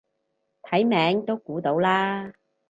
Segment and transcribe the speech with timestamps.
[0.63, 2.33] 睇名都估到啦